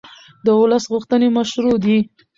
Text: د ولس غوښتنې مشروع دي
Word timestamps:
د 0.45 0.47
ولس 0.59 0.83
غوښتنې 0.91 1.27
مشروع 1.37 1.75
دي 1.83 1.97